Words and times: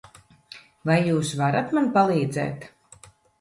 Vai 0.89 0.95
jūs 1.07 1.33
varat 1.41 1.77
man 1.79 1.91
palīdzēt? 1.99 2.67